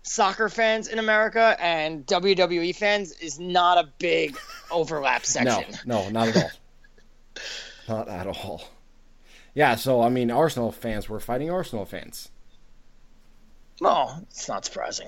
[0.03, 4.37] soccer fans in America and WWE fans is not a big
[4.71, 5.75] overlap no, section.
[5.85, 6.51] no, no, not at all.
[7.89, 8.63] not at all.
[9.53, 12.29] Yeah, so I mean, Arsenal fans were fighting Arsenal fans.
[13.81, 15.07] Oh, it's not surprising.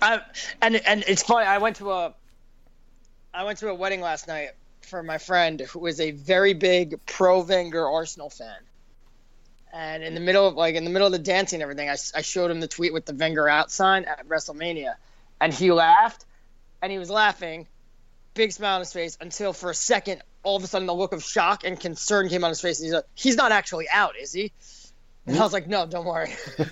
[0.00, 0.20] I
[0.60, 1.46] and and it's funny.
[1.46, 2.14] I went to a
[3.32, 4.50] I went to a wedding last night
[4.84, 8.56] for my friend who is a very big pro Wenger Arsenal fan.
[9.72, 11.96] And in the middle of like in the middle of the dancing and everything, I,
[12.14, 14.94] I showed him the tweet with the Wenger out sign at WrestleMania,
[15.40, 16.24] and he laughed,
[16.80, 17.66] and he was laughing,
[18.34, 21.12] big smile on his face until for a second, all of a sudden the look
[21.12, 22.78] of shock and concern came on his face.
[22.78, 24.52] And he's like, "He's not actually out, is he?"
[25.26, 26.32] And I was like, "No, don't worry."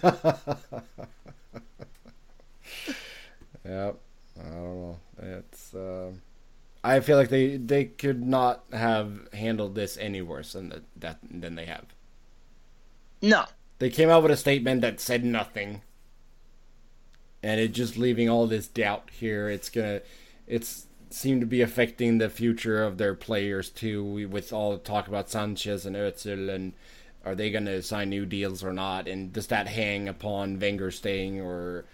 [3.64, 3.96] Yep.
[4.40, 4.98] I don't know.
[5.20, 5.74] It's.
[5.74, 6.10] Uh,
[6.84, 11.18] I feel like they they could not have handled this any worse than that, that
[11.22, 11.86] than they have.
[13.20, 13.46] No.
[13.78, 15.82] They came out with a statement that said nothing.
[17.42, 19.48] And it just leaving all this doubt here.
[19.48, 20.00] It's gonna
[20.46, 25.08] it's seemed to be affecting the future of their players too, with all the talk
[25.08, 26.72] about Sanchez and Özil and
[27.24, 29.06] are they going to sign new deals or not?
[29.06, 31.84] And does that hang upon Wenger staying or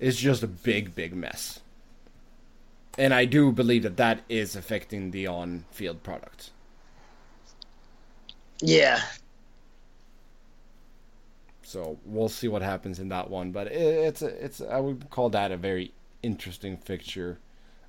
[0.00, 1.60] it's just a big, big mess.
[2.98, 6.50] And I do believe that that is affecting the on-field product.
[8.60, 9.00] Yeah.
[11.62, 15.30] So we'll see what happens in that one, but it's a, it's I would call
[15.30, 17.38] that a very interesting fixture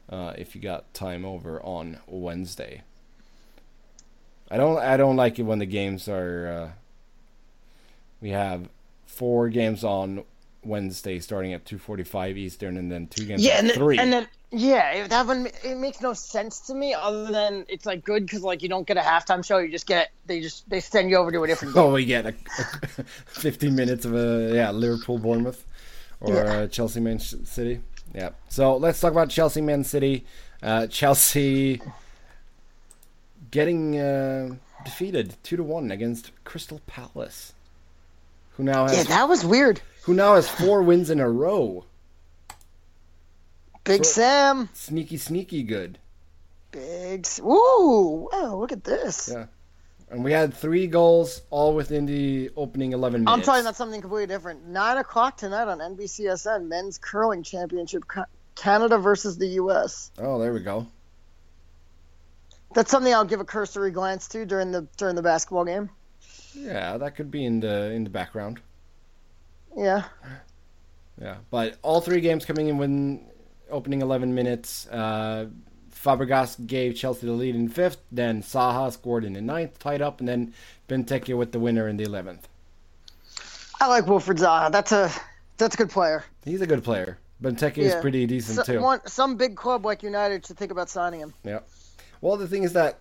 [0.10, 2.84] uh, if you got time over on Wednesday.
[4.50, 6.48] I don't I don't like it when the games are.
[6.48, 6.72] Uh,
[8.22, 8.70] we have
[9.06, 10.24] four games on
[10.64, 13.76] Wednesday starting at two forty five Eastern, and then two games yeah, at and then,
[13.76, 13.98] three.
[13.98, 16.94] and then yeah, that one it makes no sense to me.
[16.94, 19.88] Other than it's like good because like you don't get a halftime show, you just
[19.88, 21.74] get they just they send you over to a different.
[21.76, 21.84] Game.
[21.84, 25.66] oh, we get a, a fifteen minutes of a yeah Liverpool Bournemouth
[26.22, 26.42] or Yeah.
[26.44, 27.82] uh, Chelsea Man City.
[28.14, 28.30] Yeah.
[28.50, 30.26] So let's talk about Chelsea Man City.
[30.62, 31.82] Uh, Chelsea
[33.52, 37.54] getting uh, defeated two to one against Crystal Palace,
[38.52, 39.82] who now has Yeah, that was weird.
[40.04, 41.86] who now has four wins in a row.
[43.84, 46.00] Big So- Sam, Sneaky, sneaky good.
[46.72, 47.28] big.
[47.40, 48.56] Ooh, wow!
[48.56, 49.30] Look at this.
[49.32, 49.46] Yeah.
[50.10, 53.34] And we had three goals, all within the opening 11 minutes.
[53.34, 54.68] I'm talking about something completely different.
[54.68, 58.04] Nine o'clock tonight on NBCSN, Men's Curling Championship,
[58.56, 60.12] Canada versus the U.S.
[60.20, 60.86] Oh, there we go.
[62.76, 65.90] That's something I'll give a cursory glance to during the during the basketball game.
[66.54, 68.60] Yeah, that could be in the in the background.
[69.76, 70.04] Yeah,
[71.20, 73.26] Yeah, but all three games coming in when
[73.74, 74.88] opening 11 minutes.
[74.88, 75.48] Uh,
[75.92, 77.98] Fabregas gave Chelsea the lead in fifth.
[78.12, 80.54] Then Zaha scored in the ninth, tied up, and then
[80.90, 82.42] Benteke with the winner in the 11th.
[83.80, 84.72] I like Wilfred Zaha.
[84.72, 85.12] That's a
[85.58, 86.24] that's a good player.
[86.46, 87.18] He's a good player.
[87.42, 88.82] Benteke is pretty decent So, too.
[88.82, 91.34] one, some big club like United should think about signing him.
[91.44, 91.60] Yeah.
[92.22, 93.00] Well, the thing is that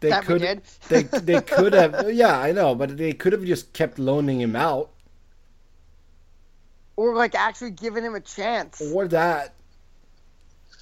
[0.00, 3.72] they That could they they could have yeah I know, but they could have just
[3.72, 4.90] kept loaning him out
[6.96, 8.80] Or like actually giving him a chance.
[8.80, 9.54] or that.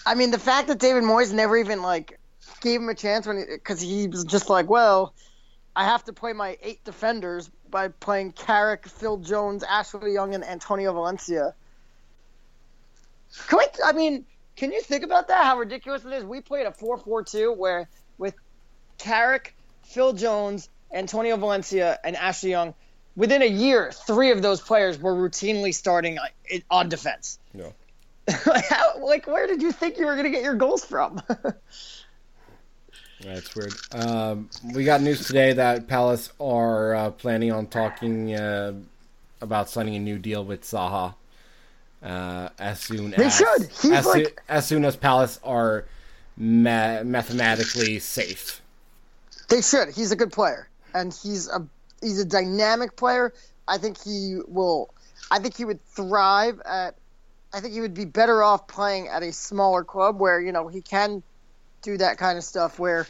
[0.04, 2.18] I mean, the fact that David Moyes never even like
[2.60, 5.14] gave him a chance when because he, was just like, well,
[5.74, 10.44] I have to play my eight defenders by playing Carrick, Phil Jones, Ashley Young, and
[10.44, 11.54] Antonio Valencia.
[13.46, 14.24] Can we, I mean,
[14.56, 15.44] can you think about that?
[15.44, 16.24] How ridiculous it is.
[16.24, 18.34] We played a four-four-two where with
[18.98, 22.74] Carrick, Phil Jones, Antonio Valencia, and Ashley Young.
[23.16, 26.18] Within a year, three of those players were routinely starting
[26.70, 27.38] on- defense.
[27.52, 27.72] No.
[28.30, 31.20] How, like, where did you think you were going to get your goals from?
[33.22, 33.74] That's weird.
[33.92, 38.72] Um, we got news today that Palace are uh, planning on talking uh,
[39.42, 41.14] about signing a new deal with Zaha.
[42.02, 43.62] Uh, as soon as They as should.
[43.82, 45.84] He's as, like- as soon as Palace are
[46.38, 48.62] ma- mathematically safe.
[49.50, 49.90] they should.
[49.90, 51.66] He's a good player, and he's a
[52.00, 53.32] he's a dynamic player.
[53.68, 54.94] I think he will.
[55.30, 56.96] I think he would thrive at.
[57.52, 60.68] I think he would be better off playing at a smaller club where you know
[60.68, 61.22] he can
[61.82, 62.78] do that kind of stuff.
[62.78, 63.06] Where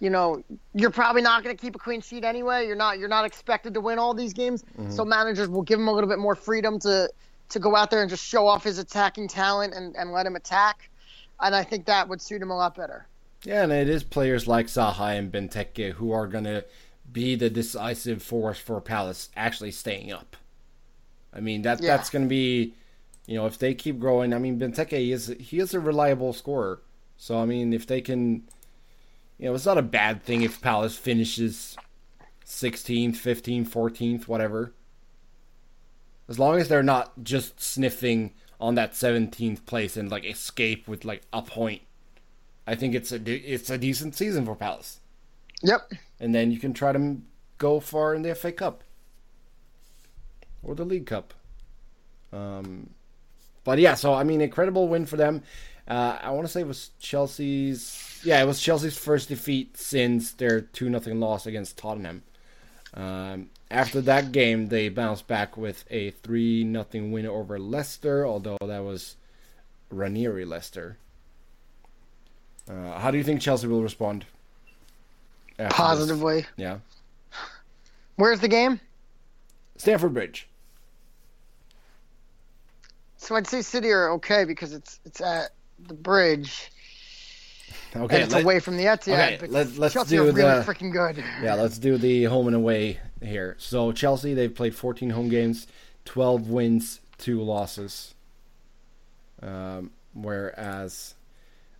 [0.00, 0.42] you know
[0.74, 2.66] you're probably not going to keep a clean sheet anyway.
[2.66, 2.98] You're not.
[2.98, 4.62] You're not expected to win all these games.
[4.78, 4.90] Mm-hmm.
[4.90, 7.10] So managers will give him a little bit more freedom to
[7.50, 10.36] to go out there and just show off his attacking talent and, and let him
[10.36, 10.90] attack.
[11.40, 13.06] And I think that would suit him a lot better.
[13.44, 16.64] Yeah, and it is players like Zaha and Benteke who are going to
[17.14, 20.36] be the decisive force for Palace actually staying up.
[21.32, 21.96] I mean that Yeah.
[21.96, 22.74] that's going to be,
[23.26, 24.34] you know, if they keep growing.
[24.34, 26.82] I mean Benteke is he is a reliable scorer.
[27.16, 28.42] So I mean if they can,
[29.38, 31.76] you know, it's not a bad thing if Palace finishes
[32.46, 34.74] 16th, 15th, 14th, whatever.
[36.28, 41.04] As long as they're not just sniffing on that 17th place and like escape with
[41.04, 41.82] like a point.
[42.66, 45.00] I think it's a de- it's a decent season for Palace,
[45.64, 45.92] Yep.
[46.20, 47.16] and then you can try to
[47.58, 48.84] go far in the FA Cup
[50.62, 51.34] or the League Cup.
[52.32, 52.90] Um,
[53.64, 55.42] but yeah, so I mean, incredible win for them.
[55.86, 58.20] Uh, I want to say it was Chelsea's.
[58.24, 62.22] Yeah, it was Chelsea's first defeat since their two nothing loss against Tottenham.
[62.94, 68.58] Um, after that game, they bounced back with a three nothing win over Leicester, although
[68.60, 69.16] that was
[69.90, 70.98] Ranieri Leicester.
[72.68, 74.24] Uh, how do you think Chelsea will respond?
[75.58, 75.76] After this?
[75.76, 76.46] Positively.
[76.56, 76.78] Yeah.
[78.16, 78.80] Where's the game?
[79.76, 80.48] Stamford Bridge.
[83.16, 86.70] So I'd say City are okay because it's it's at the bridge
[87.96, 89.12] Okay, and it's let- away from the Etihad.
[89.14, 91.22] okay, but let- let's Chelsea do are really the- freaking good.
[91.42, 93.56] yeah, let's do the home and away here.
[93.58, 95.66] So Chelsea, they've played 14 home games,
[96.04, 98.14] 12 wins, two losses.
[99.42, 101.14] Um, whereas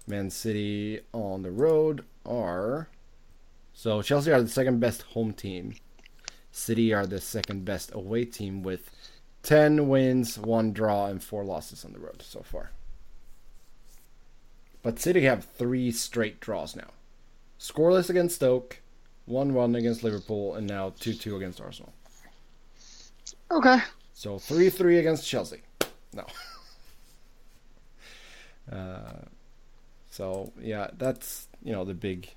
[0.06, 2.88] Man City on the road are
[3.74, 5.74] so Chelsea are the second best home team.
[6.50, 8.90] City are the second best away team with
[9.42, 12.70] 10 wins, one draw, and four losses on the road so far.
[14.82, 16.90] But City have three straight draws now.
[17.58, 18.80] Scoreless against Stoke,
[19.26, 21.92] 1 1 against Liverpool, and now 2 2 against Arsenal.
[23.50, 23.78] Okay.
[24.12, 25.62] So 3 3 against Chelsea.
[26.12, 26.26] No.
[28.72, 29.20] Uh,
[30.10, 32.30] so yeah, that's you know the big,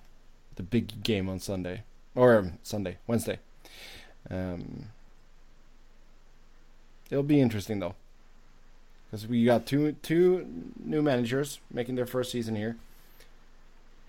[0.58, 3.40] the big game on Sunday or Sunday, Wednesday.
[4.30, 4.90] Um,
[7.10, 7.96] it'll be interesting though,
[9.10, 10.46] because we got two two
[10.84, 12.76] new managers making their first season here.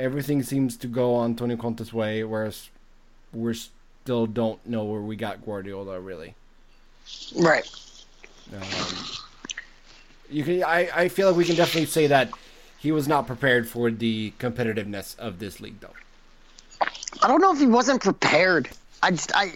[0.00, 2.70] Everything seems to go Antonio Conte's way, whereas
[3.32, 6.34] we still don't know where we got Guardiola really.
[7.36, 7.68] Right.
[8.52, 8.62] Um,
[10.30, 12.30] you can, I, I feel like we can definitely say that
[12.78, 15.94] he was not prepared for the competitiveness of this league, though.
[17.22, 18.68] I don't know if he wasn't prepared.
[19.02, 19.52] I just, I,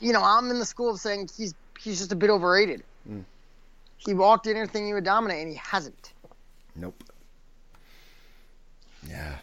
[0.00, 2.82] you know, I'm in the school of saying he's he's just a bit overrated.
[3.08, 3.24] Mm.
[3.98, 6.12] He walked in here thinking he would dominate, and he hasn't.
[6.74, 7.02] Nope.
[9.08, 9.36] Yeah.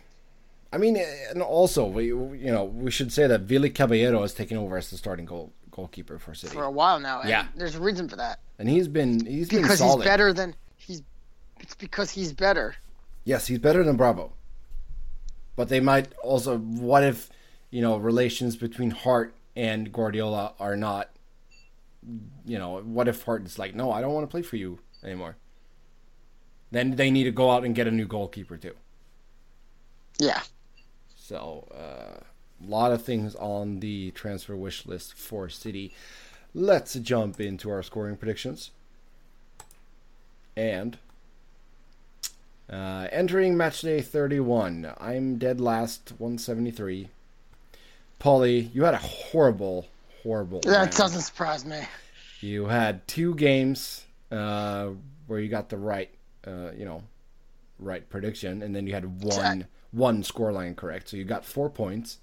[0.72, 0.98] I mean,
[1.30, 4.90] and also, we you know we should say that Willy Caballero has taken over as
[4.90, 7.22] the starting goal goalkeeper for City for a while now.
[7.22, 7.46] And Yeah.
[7.56, 8.40] there's a reason for that.
[8.60, 10.02] and he's been he's been Because solid.
[10.02, 11.02] he's better than he's.
[11.60, 12.76] It's because he's better.
[13.26, 14.32] Yes, he's better than Bravo.
[15.60, 16.58] But they might also.
[16.58, 17.30] What if,
[17.70, 21.10] you know, relations between Hart and Guardiola are not.
[22.46, 24.80] You know, what if Hart is like, no, I don't want to play for you
[25.04, 25.36] anymore.
[26.72, 28.74] Then they need to go out and get a new goalkeeper too.
[30.18, 30.44] Yeah.
[31.18, 32.24] So, uh,
[32.66, 35.94] a lot of things on the transfer wish list for City.
[36.54, 38.72] Let's jump into our scoring predictions.
[40.56, 40.98] And
[42.70, 47.10] uh, entering matchday 31, I'm dead last, 173.
[48.20, 49.88] Pauly, you had a horrible,
[50.24, 50.60] horrible.
[50.62, 50.92] That round.
[50.92, 51.80] doesn't surprise me.
[52.42, 54.90] You had two games uh,
[55.28, 56.10] where you got the right,
[56.46, 57.04] uh, you know,
[57.80, 61.10] right prediction, and then you had one one scoreline correct.
[61.10, 62.20] So you got four points.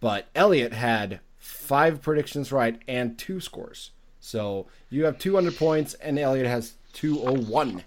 [0.00, 3.90] But Elliot had five predictions right and two scores.
[4.20, 7.84] So you have 200 points, and Elliot has 201.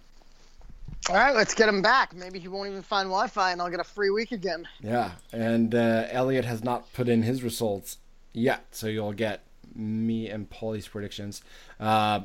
[1.10, 2.16] All right, let's get him back.
[2.16, 4.68] Maybe he won't even find Wi-Fi, and I'll get a free week again.
[4.82, 7.98] Yeah, and uh, Elliot has not put in his results
[8.34, 9.42] yet, so you'll get
[9.76, 11.42] me and Pauly's predictions.
[11.80, 12.22] Uh,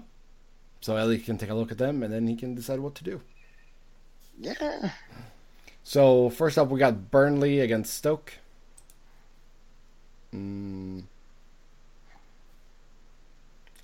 [0.80, 3.04] so Elliot can take a look at them, and then he can decide what to
[3.04, 3.20] do.
[4.38, 4.90] Yeah.
[5.82, 8.34] So first up, we got Burnley against Stoke.
[10.34, 11.04] Mm.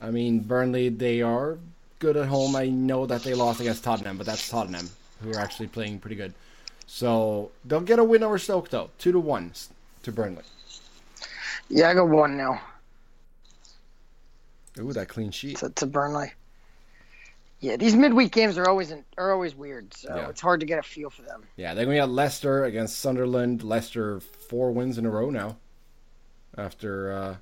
[0.01, 1.59] I mean, Burnley they are
[2.01, 2.57] good at home.
[2.57, 4.91] I know that they lost against Tottenham, but that's Tottenham
[5.23, 6.35] who are actually playing pretty good.
[6.87, 9.53] So they'll get a win over Stoke though, two to one
[10.03, 10.43] to Burnley.
[11.69, 12.61] Yeah, I got one now
[14.79, 15.59] Ooh, that clean sheet.
[15.59, 16.33] to, to Burnley.
[17.61, 20.29] Yeah, these midweek games are always in, are always weird, so Yeah.
[20.31, 21.43] it's hard to get a feel for them.
[21.57, 23.63] Yeah, then we got Leicester against Sunderland.
[23.63, 25.59] Leicester four wins in a row now,
[26.57, 27.37] after uh,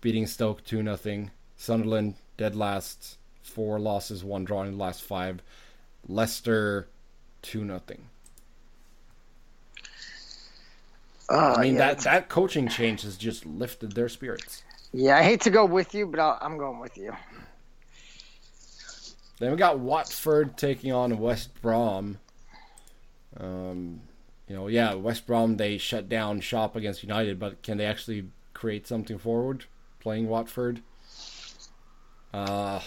[0.00, 1.32] beating Stoke two nothing.
[1.56, 3.18] Sunderland dead last,
[3.50, 5.42] four losses, one draw in the last five.
[6.08, 6.88] Leicester
[7.42, 8.06] two nothing.
[11.28, 14.62] Uh, I mean yeah, that that coaching change has just lifted their spirits.
[14.92, 17.14] Yeah, I hate to go with you, but I'll, I'm going with you.
[19.38, 22.18] Then we got Watford taking on West Brom.
[23.38, 24.00] Um,
[24.48, 28.26] you know, yeah, West Brom they shut down shop against United, but can they actually
[28.52, 29.64] create something forward
[30.00, 30.82] playing Watford?
[32.34, 32.80] Uh,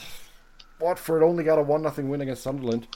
[0.84, 2.90] Watford only got a one nothing win against Sunderland.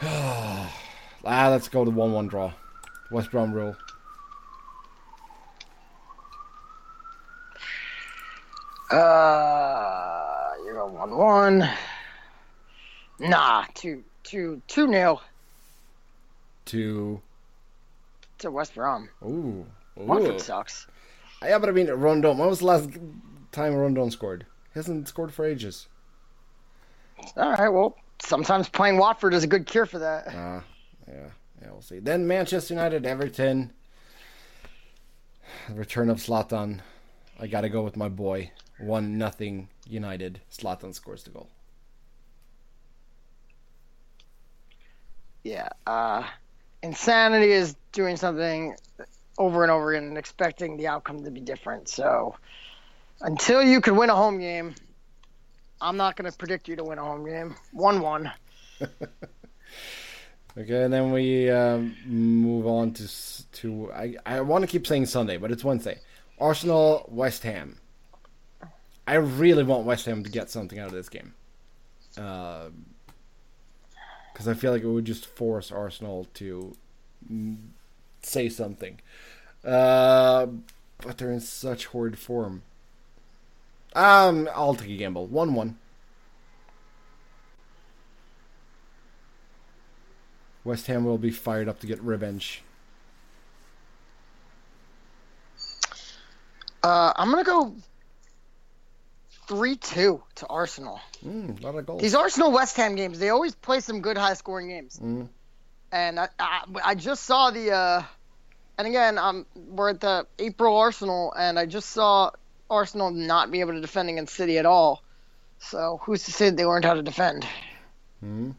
[0.02, 0.72] ah,
[1.22, 2.50] let's go to one one draw.
[3.10, 3.76] West Brom rule.
[8.90, 11.70] Uh, you go one one.
[13.18, 15.20] Nah, two two two nil
[16.66, 17.20] To
[18.38, 19.10] to West Brom.
[19.22, 19.66] ooh, ooh.
[19.94, 20.86] Watford sucks.
[21.42, 22.38] Yeah, but I mean, Rondon.
[22.38, 22.88] When was the last
[23.52, 24.46] time Rondon scored?
[24.72, 25.88] He hasn't scored for ages.
[27.36, 30.28] All right, well, sometimes playing Watford is a good cure for that.
[30.28, 30.60] Uh,
[31.08, 31.98] yeah, yeah, we'll see.
[31.98, 33.72] Then Manchester United, Everton.
[35.70, 36.80] Return of Zlatan.
[37.40, 38.50] I gotta go with my boy.
[38.78, 40.40] One nothing United.
[40.52, 41.48] Zlatan scores the goal.
[45.42, 45.68] Yeah.
[45.86, 46.24] Uh,
[46.82, 48.76] Insanity is doing something
[49.38, 51.88] over and over again and expecting the outcome to be different.
[51.88, 52.34] So
[53.20, 54.74] until you can win a home game,
[55.80, 57.54] I'm not going to predict you to win a home game.
[57.72, 58.32] 1 1.
[60.58, 63.08] Okay, and then we um, move on to
[63.52, 66.00] to I, I want to keep saying Sunday, but it's Wednesday.
[66.40, 67.78] Arsenal West Ham.
[69.06, 71.32] I really want West Ham to get something out of this game,
[72.14, 72.72] because
[74.48, 76.74] I feel like it would just force Arsenal to
[77.30, 77.56] mm,
[78.22, 79.00] say something.
[79.64, 80.46] Uh,
[80.98, 82.62] but they're in such horrid form.
[83.94, 85.26] Um, I'll take a gamble.
[85.26, 85.78] One-one.
[90.64, 92.62] West Ham will be fired up to get revenge.
[96.82, 97.74] Uh, I'm going to go
[99.48, 101.00] 3 2 to Arsenal.
[101.26, 102.02] Mm, a lot of goals.
[102.02, 105.00] These Arsenal West Ham games, they always play some good high scoring games.
[105.02, 105.28] Mm.
[105.90, 108.02] And I, I, I just saw the, uh,
[108.76, 112.30] and again, um, we're at the April Arsenal, and I just saw
[112.70, 115.02] Arsenal not be able to defend against City at all.
[115.58, 117.46] So who's to say they learned how to defend?
[118.24, 118.54] Mm.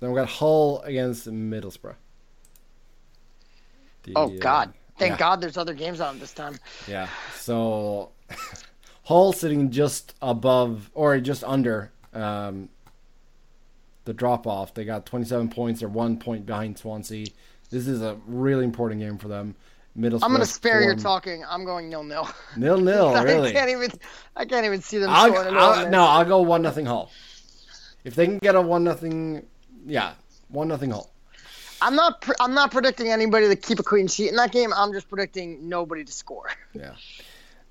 [0.00, 1.94] Then we got Hull against Middlesbrough.
[4.02, 4.74] The, Oh uh, God!
[4.98, 5.18] Thank yeah.
[5.18, 6.58] God there's other games on this time.
[6.86, 7.08] Yeah.
[7.34, 8.10] So
[9.04, 12.68] Hull sitting just above or just under um,
[14.04, 14.74] the drop off.
[14.74, 15.80] They got 27 points.
[15.80, 17.26] They're one point behind Swansea.
[17.70, 19.54] This is a really important game for them.
[19.96, 20.20] Middlesbrough.
[20.22, 21.44] I'm gonna spare your talking.
[21.48, 22.28] I'm going nil nil.
[22.56, 23.22] Nil nil.
[23.24, 23.50] Really?
[23.50, 23.90] I can't even.
[24.36, 27.10] I can't even see them I'll, I'll, no, I'll go one nothing Hull.
[28.04, 29.46] If they can get a one nothing,
[29.86, 30.12] yeah,
[30.48, 31.10] one nothing Hull.
[31.80, 32.20] I'm not.
[32.20, 34.72] Pre- I'm not predicting anybody to keep a clean sheet in that game.
[34.74, 36.50] I'm just predicting nobody to score.
[36.74, 36.92] Yeah.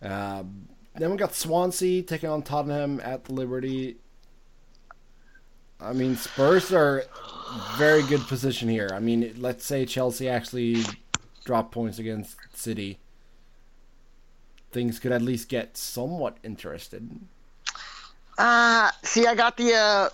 [0.01, 3.97] Um, then we got Swansea taking on Tottenham at the Liberty.
[5.79, 7.03] I mean, Spurs are
[7.75, 8.89] very good position here.
[8.93, 10.83] I mean, let's say Chelsea actually
[11.45, 12.99] drop points against City.
[14.71, 17.09] Things could at least get somewhat interested.
[18.37, 19.73] Uh see, I got the.
[19.73, 20.09] Uh,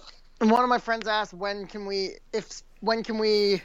[0.46, 3.64] one of my friends asked when can we if when can we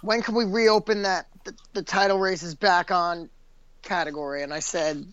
[0.00, 3.28] when can we reopen that the, the title race is back on
[3.82, 5.04] category, and I said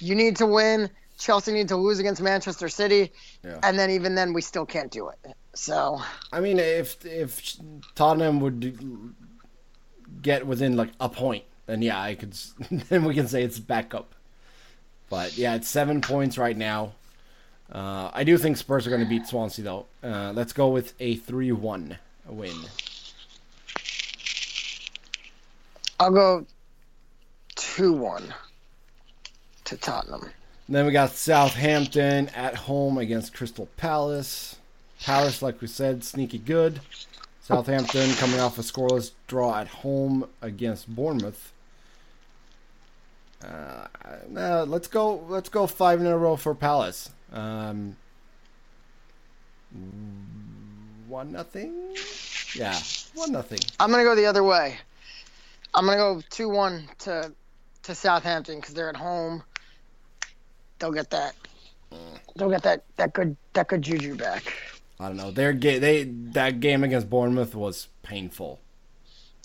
[0.00, 0.90] you need to win.
[1.16, 3.12] Chelsea need to lose against Manchester City,
[3.44, 3.60] Yeah.
[3.62, 5.18] and then even then we still can't do it.
[5.54, 6.00] So
[6.32, 7.56] I mean, if if
[7.94, 9.14] Tottenham would
[10.24, 12.36] get within like a point, then yeah, I could.
[12.88, 14.12] Then we can say it's back up.
[15.08, 16.94] But yeah, it's seven points right now.
[17.70, 19.86] Uh, I do think Spurs are going to beat Swansea though.
[20.02, 22.56] Uh, let's go with a three-one win.
[26.00, 26.46] I'll go
[27.54, 28.34] two one
[29.64, 30.30] to Tottenham.
[30.68, 34.56] Then we got Southampton at home against Crystal Palace.
[35.02, 36.80] Palace, like we said, sneaky good.
[37.44, 41.52] Southampton coming off a scoreless draw at home against Bournemouth.
[43.44, 43.86] Uh,
[44.34, 45.16] uh, let's go.
[45.28, 47.10] Let's go five in a row for Palace.
[47.34, 47.96] Um,
[51.06, 51.94] one nothing.
[52.54, 52.78] Yeah,
[53.14, 53.58] one nothing.
[53.78, 54.78] I'm gonna go the other way.
[55.74, 57.30] I'm gonna go two one to
[57.82, 59.42] to Southampton because they're at home.
[60.78, 61.34] They'll get that.
[62.36, 64.50] They'll get that that good that good juju back.
[64.98, 65.30] I don't know.
[65.30, 68.60] Their ga- they that game against Bournemouth was painful.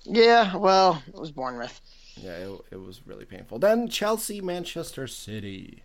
[0.04, 1.82] Yeah, well, it was Bournemouth.
[2.16, 3.60] Yeah, it, it was really painful.
[3.60, 5.84] Then Chelsea, Manchester City.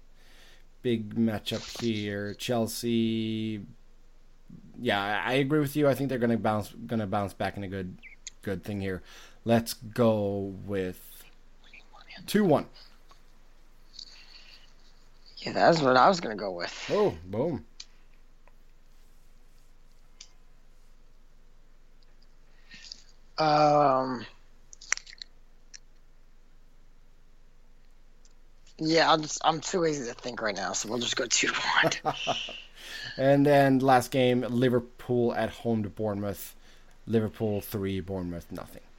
[0.83, 2.35] Big matchup here.
[2.35, 3.63] Chelsea.
[4.79, 5.89] Yeah, I agree with you.
[5.89, 7.97] I think they're gonna bounce gonna bounce back in a good
[8.43, 9.03] good thing here.
[9.45, 11.25] Let's go with
[12.27, 12.67] two one.
[15.39, 16.73] Yeah, that's what I was gonna go with.
[16.91, 17.65] Oh, boom.
[23.39, 24.25] Um.
[28.79, 31.49] Yeah, I'm just I'm too lazy to think right now, so we'll just go two
[31.49, 31.61] to
[32.05, 32.15] one.
[33.17, 36.55] And then last game, Liverpool at home to Bournemouth.
[37.07, 38.83] Liverpool three, Bournemouth nothing.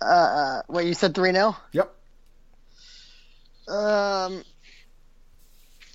[0.00, 1.94] uh, uh, wait, you said three 0 Yep.
[3.68, 4.42] Um,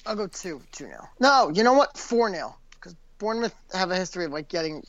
[0.05, 1.09] I'll go two, two nil.
[1.19, 1.97] No, you know what?
[1.97, 4.83] Four nil, because Bournemouth have a history of like getting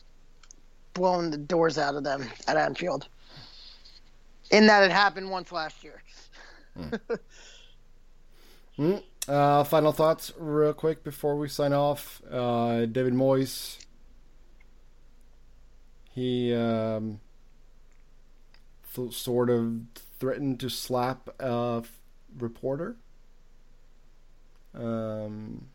[0.93, 3.07] blown the doors out of them at Anfield.
[4.51, 6.01] In that it happened once last year.
[9.27, 12.21] Uh, final thoughts, real quick, before we sign off.
[12.29, 13.77] Uh, David Moyes.
[16.11, 17.21] He um,
[19.11, 19.73] sort of
[20.19, 21.99] threatened to slap a f-
[22.37, 22.97] reporter,
[24.75, 25.69] um,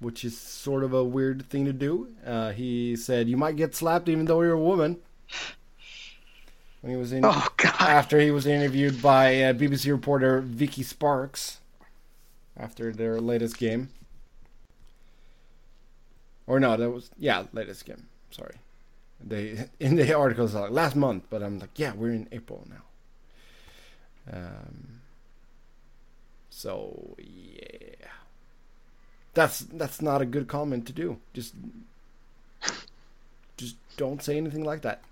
[0.00, 2.08] which is sort of a weird thing to do.
[2.24, 4.98] Uh, he said, "You might get slapped even though you're a woman."
[6.82, 7.74] when he was in Oh God.
[7.80, 11.58] after he was interviewed by uh, BBC reporter Vicky Sparks
[12.56, 13.88] after their latest game.
[16.46, 18.06] Or no, that was yeah, latest game.
[18.30, 18.56] Sorry,
[19.24, 24.36] they in the articles like last month, but I'm like, yeah, we're in April now.
[24.38, 25.00] Um.
[26.50, 28.06] So yeah,
[29.36, 31.18] that's that's not a good comment to do.
[31.34, 31.54] Just
[33.56, 35.02] just don't say anything like that.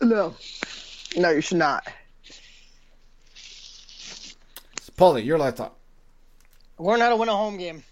[0.00, 0.36] No.
[1.16, 1.88] No, you should not.
[4.96, 5.76] Pauly, your laptop.
[6.78, 7.82] Learn how to win a home game.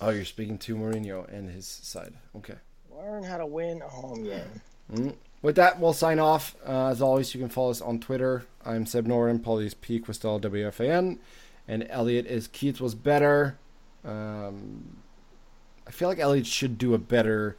[0.00, 2.14] Oh, you're speaking to Mourinho and his side.
[2.36, 2.54] Okay.
[2.96, 4.60] Learn how to win a home game.
[4.92, 5.14] Mm.
[5.42, 6.56] With that, we'll sign off.
[6.66, 8.44] Uh, as always, you can follow us on Twitter.
[8.64, 10.00] I'm Seb Noren, Pauly is P.
[10.00, 11.18] Questel, WFAN,
[11.72, 13.56] and Elliot is Keith was better.
[14.04, 14.96] Um,
[15.86, 17.56] I feel like Elliot should do a better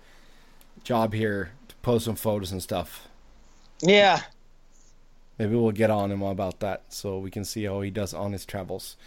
[0.84, 3.07] job here to post some photos and stuff.
[3.82, 4.22] Yeah.
[5.39, 8.32] Maybe we'll get on him about that so we can see how he does on
[8.34, 8.97] his travels.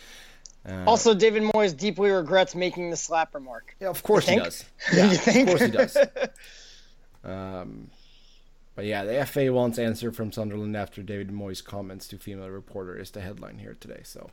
[0.68, 3.76] Uh, Also, David Moyes deeply regrets making the slap remark.
[3.80, 4.64] yeah, of course he does.
[4.92, 5.48] Yeah, You think?
[5.48, 5.96] of course he does.
[7.24, 7.90] Um,
[8.76, 12.96] but yeah, the FA wants answer from Sunderland after David Moyes' comments to female reporter
[12.96, 14.02] is the headline here today.
[14.04, 14.30] So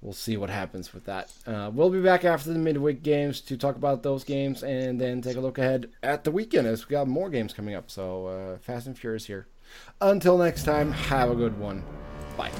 [0.00, 1.32] we'll see what happens with that.
[1.46, 5.20] Uh, we'll be back after the midweek games to talk about those games and then
[5.20, 7.90] take a look ahead at the weekend as we got more games coming up.
[7.90, 9.46] So uh, Fast and Furious here.
[10.00, 11.84] Until next time, have a good one.
[12.36, 12.52] Bye.